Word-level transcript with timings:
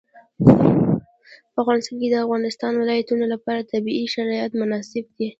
په 1.53 1.57
افغانستان 1.63 1.95
کې 2.01 2.07
د 2.09 2.13
د 2.17 2.23
افغانستان 2.25 2.73
ولايتونه 2.77 3.25
لپاره 3.33 3.67
طبیعي 3.73 4.05
شرایط 4.15 4.51
مناسب 4.61 5.05
دي. 5.17 5.27